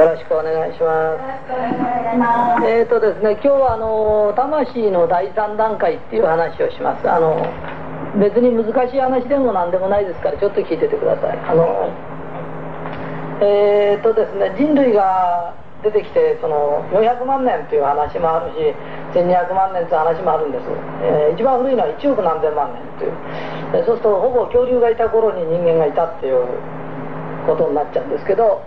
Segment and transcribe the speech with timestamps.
[0.00, 2.64] よろしくお願いします。
[2.64, 7.04] えっ、ー、とですね、今日はあの魂の第三段階っていう話をします。
[7.04, 7.36] あの
[8.16, 11.36] 別に難しい話でも何でもないですから、ちょっと聞いててください。
[11.36, 11.92] あの
[13.44, 15.52] えっ、ー、とですね、人類が
[15.84, 18.72] 出てきてその400万年という話もあるし
[19.12, 20.64] 1200万年という話もあるんです、
[21.00, 23.16] えー、一番古いのは1億何千万年という
[23.88, 26.44] そうするとほぼ恐竜がいた頃に人間がいたっていう
[27.46, 28.60] ことになっちゃうんですけど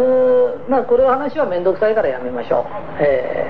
[0.00, 3.46] うまあこれは話は面倒くさいからやめましょう、え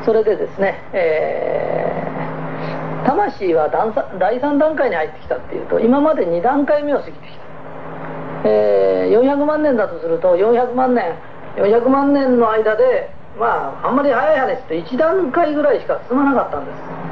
[0.00, 3.68] ー、それでですね、えー、魂は
[4.18, 7.36] 第3段階に入ってきたっていうと今まで2段階目を過ぎてき
[8.44, 11.14] た、えー、400万年だとすると400万年
[11.56, 17.04] 400万年の間でまああんまり早い話って1段階ぐらいしか進まなかったんです。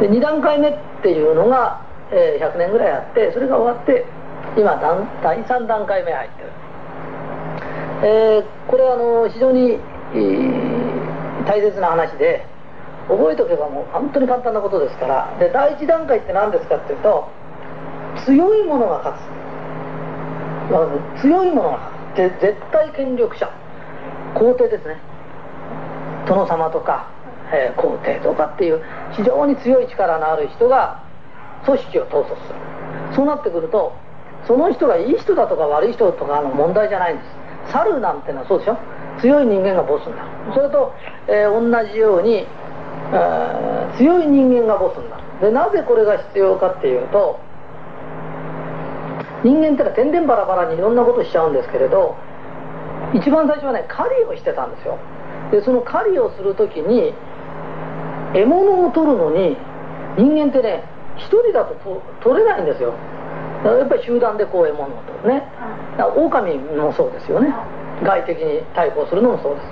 [0.00, 4.04] で2段階目っていうのが、えー、100年ぐらいあってそれが終わって
[4.56, 4.76] 今
[5.22, 6.50] 第3段階目入ってる、
[8.02, 12.46] えー、これはあの非常に、えー、大切な話で
[13.08, 15.36] 覚えておけばもう本当に簡単なことですから。
[15.38, 17.28] で第1段階って何ですかっていうと
[18.24, 19.16] 強いものが勝
[21.18, 21.22] つ。
[21.22, 21.78] 強いものが
[22.16, 22.40] 勝つ。
[22.40, 23.50] 絶対権力者。
[24.34, 25.00] 皇帝ですね。
[26.26, 27.10] 殿様とか、
[27.52, 31.02] えー、皇帝とかっていう非常に強い力のある人が
[31.64, 32.54] 組織を統率する。
[33.14, 33.92] そうなってくると
[34.46, 37.28] その人がいい人だとか悪い人とかの問題じゃないんです。
[37.74, 38.78] 猿なんてのはそうでしょ？
[39.20, 40.54] 強い人間がボスになる。
[40.54, 40.94] それと、
[41.26, 45.24] えー、同じように、えー、強い人間がボスになる。
[45.40, 47.40] でなぜこれが必要かっていうと
[49.42, 52.16] 人間ってのは天然バラバラにいろんなことしちゃうんですけれど
[53.12, 54.98] 一番最初はね狩りをしてたんですよ。
[55.50, 57.12] でその狩りをする時に
[58.32, 59.56] 獲物を取るのに
[60.16, 60.84] 人間ってね
[61.16, 61.74] 一人だと
[62.22, 62.94] 取れないんですよ。
[63.64, 65.42] やっぱり集団でこう獲物を取るね。
[66.16, 67.54] 狼もそうですよね。
[68.02, 69.66] 外敵に対抗するのもそうです。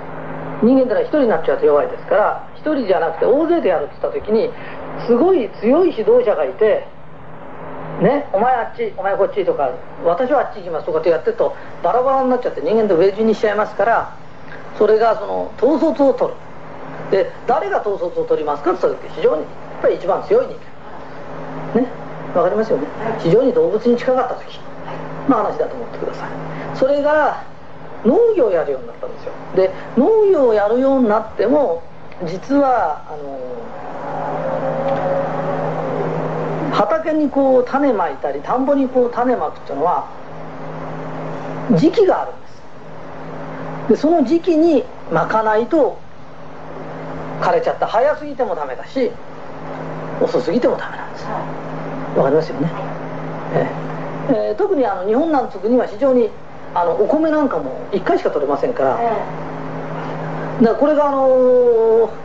[0.63, 4.49] 人間ってのは一人になっちゃうと弱いですから一人じゃなくて大勢でやるって言った時に
[5.05, 6.87] すごい強い指導者がいて
[8.01, 9.69] ね、お前あっちお前こっちとか
[10.03, 14.17] 私はあっち行きますとかってやってるとバラバラになっちゃって人間で上地にしちゃいますから
[14.77, 16.39] それがその統率を取る。
[17.11, 20.55] で誰が統率を取りますかって言った時非常にやっぱり一番強い人
[21.75, 21.81] 間。
[21.81, 22.02] ね
[22.35, 22.87] わかりますよね。
[23.19, 24.59] 非常に動物に近かった時。
[25.29, 26.29] の話だと思ってください。
[26.75, 27.43] それが
[28.05, 29.31] 農業をやるようになったんですよ。
[29.55, 31.83] で農業をやるようになっても
[32.25, 33.39] 実はあの
[36.73, 40.09] 畑にこう種まいたり田んぼにこう種まくっていうのは
[41.77, 42.53] 時期があるんです。
[43.89, 45.97] でその時期にまかないと
[47.41, 47.87] 枯れちゃった。
[47.87, 49.11] 早すぎてもダメだし
[50.21, 51.25] 遅すぎてもダメなんです
[52.15, 52.69] わかりますよね、
[53.55, 53.71] え
[54.29, 54.51] え。
[54.53, 56.29] ー、特にあの日本なんつくには非常に
[56.75, 58.89] あのお米なんかも1回しか取れませんから。
[58.89, 62.23] だからこれがあのー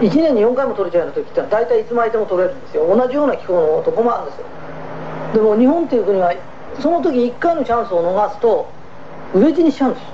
[0.00, 2.86] 1年に4回も取れちゃうような時ってのは大体いつまいても取れるんですよ。
[2.86, 4.46] 同じような気候のとこもあるんですよ。
[5.34, 6.34] でも日本っていう国は
[6.80, 8.72] その時1回のチャンスを逃すと
[9.34, 10.06] 飢え死にしちゃうんです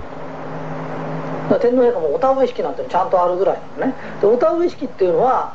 [1.60, 3.98] 天皇陛下もお田植え式なんてちゃんとあるぐらいなのね。
[4.20, 5.54] でお田植え式っていうのは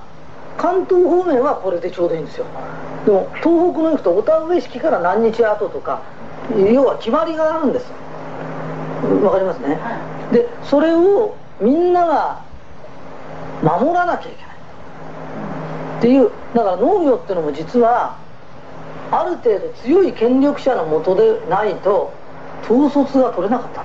[0.57, 2.45] 関東方面はこれでちょうどいいんですよ。
[3.05, 6.01] でも東北の行くとお田植え式から何日後とか
[6.71, 7.85] 要は決まりがあるんです
[9.23, 9.79] わかりますね？
[10.31, 12.43] でそれをみんなが
[13.63, 14.55] 守らなきゃいけない。
[15.99, 18.17] っていうだから農業っていうのも実は
[19.11, 22.13] ある程度強い権力者のもとでないと
[22.63, 23.83] 統率が取れなかった。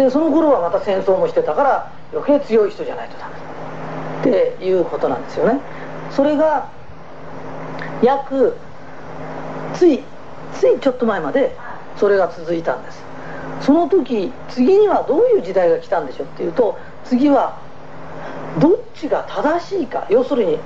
[0.00, 3.34] でその頃はまた戦争もしてたから余計強い人じゃないとダメ
[4.28, 5.60] っていうことなんですよね。
[6.10, 6.68] それが
[8.02, 8.56] 約
[9.74, 10.02] つい
[10.54, 11.56] ついちょっと前まで
[11.96, 13.04] それが続いたんです。
[13.60, 17.58] その時次にはどういう時代が来たんでしょうっていうと次は
[18.58, 20.58] どっちが正しいか要するに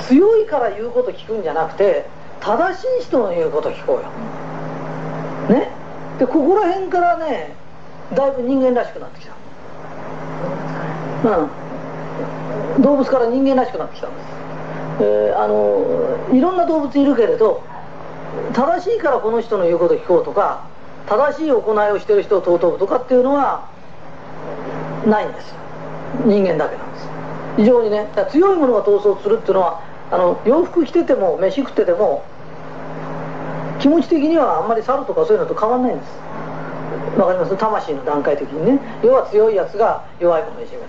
[0.00, 2.06] 強いから言うこと聞くんじゃなくて
[2.40, 4.00] 正しい人の言うこと聞こ
[5.48, 5.58] うよ。
[5.58, 5.70] ね？
[6.18, 7.54] でここら辺からね
[8.14, 9.32] だいぶ人間らしくなってきた。
[11.38, 11.63] うん。
[12.80, 14.26] 動物から人間らしくなってきたんです、
[15.00, 17.62] えー、あのいろんな動物いるけれど
[18.52, 20.66] 正しいからこの人の言うこと聞こうとか
[21.06, 23.68] 正しい行いをしてる人を尊ぶとかっていうのは
[25.06, 25.54] ないんです。
[26.24, 27.08] 人間だけなんです。
[27.58, 32.24] 非常にね強いものが闘争するっていうのはあの洋服着てても飯食ってても
[33.80, 36.10] 気持ち的にはあんまり猿とかそういうのと変わんないんです。
[37.18, 37.56] わかります？
[37.56, 38.80] 魂の段階的にね。
[39.02, 40.84] 要は強いやつが弱いものをいじめる。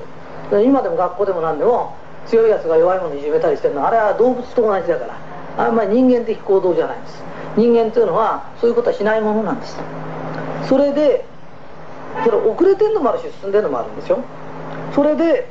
[0.52, 1.96] 今でも学校でも何でも
[2.28, 5.36] 強いやつが弱いものいじめたりしてるのはあれは動物と同じだから。
[5.58, 7.24] あんまり人間的行動じゃないんです。
[7.56, 9.78] 人間というのはそういうことはしないものなんです。
[10.68, 11.26] それで
[12.24, 14.20] それ遅れてんのもあるし進んでるのもあるんですよ。
[14.94, 15.48] それで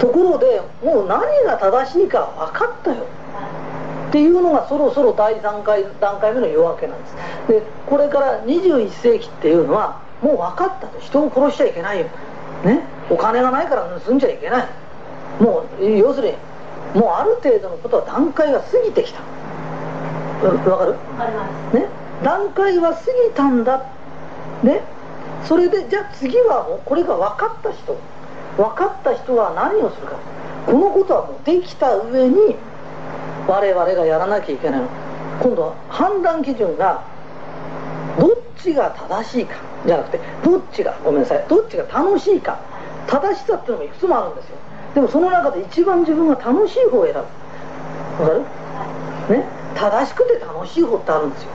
[0.00, 3.04] ところでもう何が正しいか分かったよ。
[4.08, 7.16] っていうのがそろそろ第3回段階目の夜明けなんです。
[7.46, 11.00] でこれから21世紀っていうのはもう分かったと。
[11.00, 12.06] 人を殺しちゃいけないよ、
[12.64, 14.68] ね、お金がないから盗んじゃいけない。
[15.42, 19.20] もう要するにもうある程度のことは段階が過ぎてきた。
[20.70, 20.94] わかる？
[21.72, 21.88] ね？
[22.22, 23.86] 段階は過ぎたんだ。
[24.62, 24.82] ね
[25.44, 27.96] それでじゃあ次はもうこれが分かった人。
[28.56, 30.16] 分かった人は何をするか。
[30.66, 32.56] このことはもうできた上に
[33.46, 34.88] 我々がやらなきゃいけないの。
[35.40, 37.02] 今度は判断基準が
[38.18, 39.54] どっちが正しいか
[39.86, 42.58] じゃなくてどっちがごめんなさいどっちが楽しいか。
[43.06, 44.56] 正しさっていうのもいくつもあるんですよ。
[44.94, 47.18] でもその中で一番自分が楽しい方を選ぶ。
[47.20, 47.24] わ
[48.28, 48.40] かる？
[49.38, 49.44] ね？
[49.74, 51.50] 正しくて楽しい方ってあるんですよ。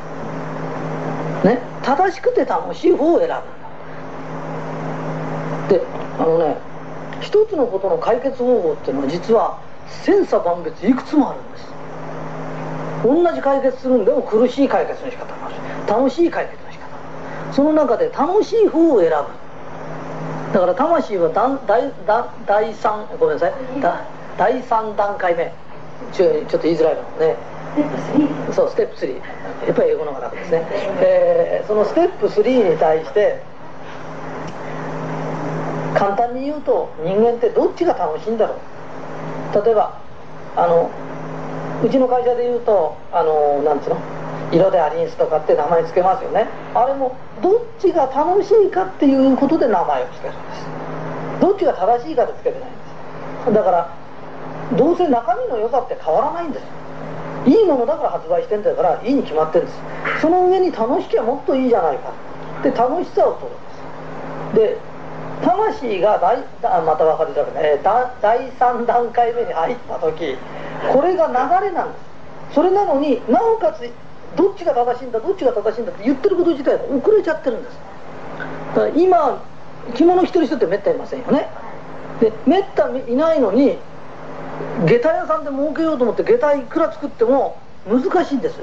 [1.43, 1.59] ね？
[1.83, 3.27] 正しくて楽しい方を選
[5.67, 5.81] ぶで
[6.19, 6.57] あのね
[7.21, 9.59] 一つのことの解決方法っていうのは実は
[10.03, 11.65] 千差万別いくつもあるんです。
[13.03, 15.55] 同じ解決するんでも苦しい解決の仕方もある。
[15.55, 16.64] し楽しい解決
[17.51, 19.15] その中で楽しい方を選ぶ。
[20.53, 21.29] だから魂は
[21.67, 21.91] 第
[22.45, 23.53] 第三ごめんなさい。
[24.37, 25.53] 第3段階目。
[26.11, 27.35] ちょちょっと言いづらいのね。
[28.53, 29.17] そうステップ3
[29.67, 30.65] やっぱり英語の方が楽ですね、
[31.01, 33.41] えー、そのステップ3に対して
[35.93, 39.65] 簡単に言うと人間ってどっちが楽しいんだろう。
[39.65, 39.99] 例えば
[40.55, 40.89] あの
[41.83, 44.14] うちの会社で言うとあのなんつうの？
[44.55, 46.47] 色でアリンスとかって名前つけますよね。
[46.73, 51.41] あれもどっちが楽しいかっていうことで名前をつけるんです。
[51.41, 52.79] どっちが正しいかでつけてないんで
[53.47, 53.53] す。
[53.53, 53.89] だから
[54.77, 56.63] どうせ中身の良さって変わらないんです。
[57.45, 59.79] いいものだから発売してんだからいいに決まってるんです。
[60.21, 62.13] その上に楽しきゃもっといいじゃないか。
[62.63, 63.51] で楽しさを取る
[64.53, 64.79] んです。
[64.79, 64.95] で
[65.43, 66.37] 魂が大
[66.85, 67.79] また分かりづらくね
[68.21, 70.37] 第3段階目に入った時
[70.93, 71.33] これが流
[71.67, 71.99] れなんで
[72.49, 72.55] す。
[72.55, 73.83] それなのになおかつ
[74.35, 77.77] どっちが正しいんだどっちが正しいんだって言ってること自体が遅れちゃってるんです。
[78.75, 79.43] だから今
[79.93, 81.47] 着物着てる人ってめったにいませんよね。
[82.19, 83.77] でめったにいないのに
[84.85, 88.59] 下駄屋さんで儲けようと思って下駄いくら作っても難しいんです。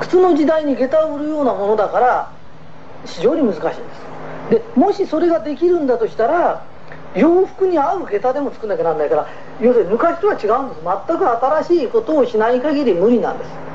[0.00, 2.32] 靴の時代に下駄を売るようなものだから
[3.04, 3.78] 非常に難しいんです。
[4.50, 6.64] でもしそれができるんだとしたら
[7.14, 9.28] 洋服に合う下駄でも作んなきゃなんないから
[9.60, 10.80] 要するに昔とは違うんです。
[11.06, 13.69] 全く新しいことをしない限り無理なんです。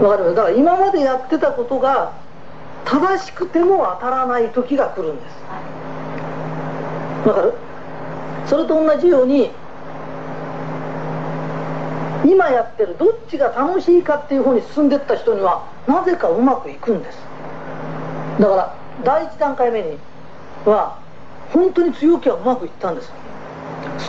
[0.00, 2.12] わかりますだから今までやってたことが
[2.84, 5.34] 正しくても当たらない時が来るんです。
[7.28, 7.52] わかる？
[8.46, 9.50] それと同じように
[12.24, 17.18] 今やってるどっちが楽しいかっていう方に進んでった人にはなぜかうまくいくんです。
[18.40, 18.74] だから
[19.04, 19.98] 第一段階目に
[20.64, 20.98] は
[21.52, 23.12] 本当に強気はうまくいったんです。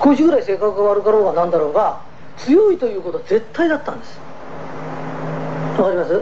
[0.01, 2.01] 少しぐらい性格が悪かろうがなんだろうが
[2.37, 4.30] 強いということは絶対だったんです。
[5.77, 6.21] わかります？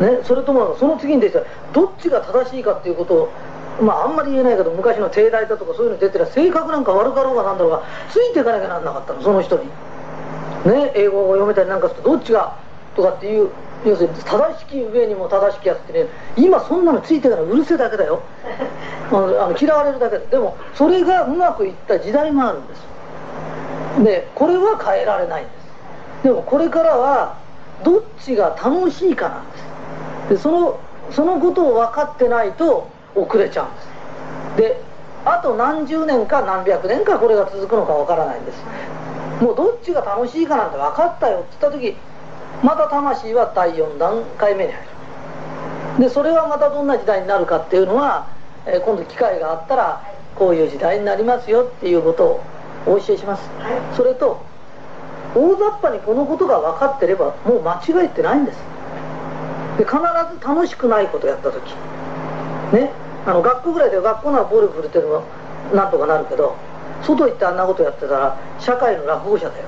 [0.00, 3.28] ね、それともその次にですねどっちが正しいかっていうことを
[3.80, 9.66] まああんまり言えないけど昔の帝大だとかそういうの出てりゃ性格なんか悪かろうがなんだろうがついていかなきゃなんなかったのその人に。
[10.66, 12.56] ね英語を読めたりなんかするとどっちが
[12.96, 13.50] とかっていう
[13.84, 16.06] 要するに正しき上にも正しきやつってね
[16.36, 18.20] 今そんなのついてからうるせえだけだよ。
[19.12, 22.82] あの嫌われるだけでもそれがうまくいった時代もあるんです。
[24.02, 26.24] でこれは変えられないんです。
[26.24, 27.36] でもこれからは
[27.84, 29.64] どっちが楽しいかなんです。
[30.30, 34.76] でそのそのことを分かってないと遅れちゃうんです。
[34.76, 34.80] で
[35.24, 38.58] あと何十年か何百年かこれが続くのか分からないんです。
[39.40, 41.96] もうどっちが楽しいかなんて分かったよって言った時
[42.62, 44.88] また魂は第4段階目に入る。
[45.98, 48.28] でそれはまたどんな時代になるかっていうのは、
[48.66, 50.02] えー、今度機会があったら
[50.34, 52.40] こういう時代になりますよっていうことを
[52.86, 53.48] お教えします、
[53.96, 54.42] それと
[55.34, 58.58] 大雑把にこのことが分かってればもう間違いってないんです。
[59.78, 61.74] で必ず楽しくないことやった時。
[62.72, 62.90] ね。
[63.26, 65.24] あの学校ぐらいで学校なら暴力振るってるの
[65.74, 66.54] なんとかなるけど
[67.02, 69.64] 外行ってあんなことやってたら社会の落語者だよ。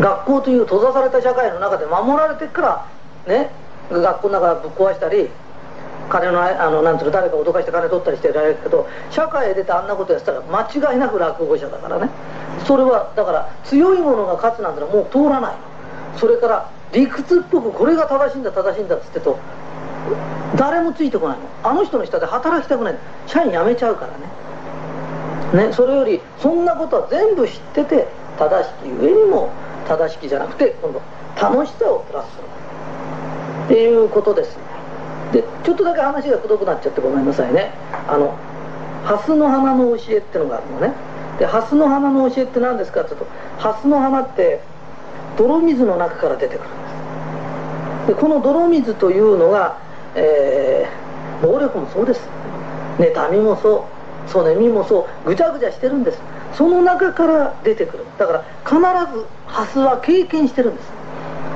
[0.00, 2.86] 学校という閉ざされた社会の中で守られてから
[3.26, 3.50] ね。
[3.90, 5.30] 学校の中ぶっ壊したり
[6.10, 12.10] 金のあのなんつうの誰か脅かして金取ったりしてられるけど社会へ出てあんなことやってたら間違いなく落語者だからね。
[12.66, 15.54] それはだから強いものが勝つなんてのはもう通らない。
[16.16, 19.38] それから理屈っぽくこれが正しいんだ正しいんだっつってと
[20.56, 21.44] 誰もついてこないの。
[21.62, 22.98] あの人の下で働きたくない。
[23.26, 25.66] 社員辞めちゃうからね。
[25.68, 28.08] ねそれよりそんなことは全部知ってて
[28.38, 29.50] 正しき上にも
[29.86, 31.00] 正しきじゃなくて今度
[31.40, 32.44] 楽しさをプラスする。
[33.66, 34.56] っていうことです
[35.32, 37.70] ででちょっとだけ話がくどくなっちゃってごめんなさいね。
[38.08, 38.34] あの
[39.04, 40.92] 蓮の花の教えってのがあるのね。
[41.38, 43.02] で蓮の花の教えって何ですか？
[43.02, 43.26] って言うと
[43.58, 44.60] 蓮の花って
[45.36, 46.76] 泥水の中から出てくるんで
[48.04, 48.08] す。
[48.08, 49.78] でこの泥水というのが、
[50.14, 52.20] えー、暴力もそうです。
[52.98, 53.86] 妬みもそ
[54.26, 54.30] う。
[54.30, 55.28] そねみもそう。
[55.28, 56.20] ぐちゃぐちゃしてるんです。
[56.54, 58.04] その中から出てくる。
[58.18, 58.78] だから必
[59.12, 60.90] ず蓮は経験してるんです。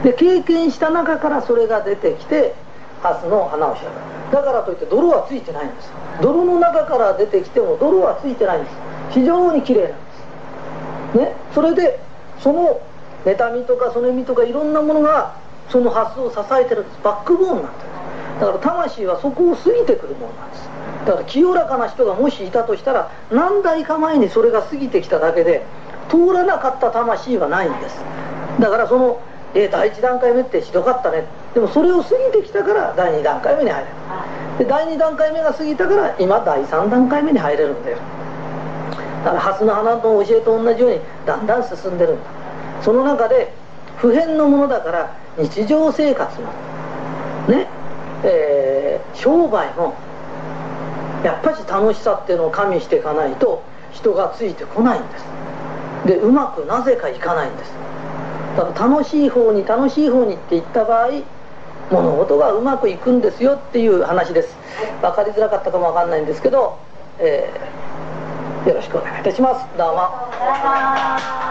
[0.04, 2.54] で経験した中からそれが出てきて
[3.02, 3.86] 蓮の花を開く
[4.32, 5.90] だからといって泥はついてないんです。
[6.20, 8.76] 泥の中から出てきても泥はついてないんです。
[9.10, 9.96] 非常に綺麗なんで
[11.14, 11.18] す。
[11.18, 11.34] ね？
[11.54, 11.98] それで
[12.38, 12.80] その
[13.24, 15.36] 妬みとかそねみとかいろんなものが
[15.68, 16.98] その発想を支えてるんです。
[17.02, 17.90] バックボーンなんて
[18.40, 20.68] だから魂はそこを過ぎてくるものなんです。
[21.06, 25.64] だから清らかな人がもしいたとしたら何代か前にそれが過ぎてきただけで
[26.08, 28.00] 通らなかった魂はないんです。
[28.60, 29.20] だからその、
[29.54, 31.24] えー、第1段階目ってひどかったね。
[31.54, 33.96] でもそれを過ぎてきたから第2段階目に入れる。
[34.58, 37.98] で第2段階目が過ぎたから今第3段階目に入れるんだよ。
[39.24, 42.22] だから蓮の花の教えと同じようにだんだん進んでるんだ。
[42.82, 43.52] その中で
[43.98, 46.46] 普遍のものだから日常生活も
[47.48, 47.66] ね
[48.22, 49.94] えー、商売も
[51.24, 53.62] やっぱり楽しさっていうのを加味していかないと
[53.92, 55.24] 人がついてこないんです。
[56.06, 57.72] でうまくなぜかいかないんです。
[58.56, 61.10] だから楽しい方に楽しい方にって言った場合
[61.90, 64.56] 物事がうまくいくんですよっていう話です。
[65.02, 66.78] 分かりづらかったかもわかんないんですけど、
[67.18, 67.79] えー、
[68.66, 69.66] よろしくお願いいたします。
[69.78, 71.49] どうも。